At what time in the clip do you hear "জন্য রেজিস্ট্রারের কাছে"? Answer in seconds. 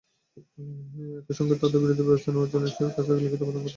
2.51-3.11